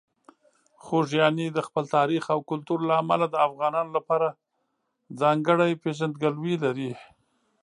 خوږیاڼي 0.83 1.47
د 1.51 1.59
خپل 1.67 1.83
تاریخ 1.95 2.23
او 2.33 2.39
کلتور 2.49 2.79
له 2.89 2.93
امله 3.01 3.25
د 3.29 3.35
افغانانو 3.47 3.91
لپاره 3.97 4.27
ځانګړې 5.21 5.79
پېژندګلوي 5.83 6.55
لري. 6.63 6.91